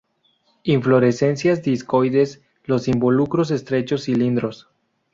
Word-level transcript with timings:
Inflorescencias 0.63 1.61
discoides, 1.61 2.41
los 2.65 2.87
involucros 2.87 3.51
estrechos 3.51 4.01
cilindros. 4.05 4.67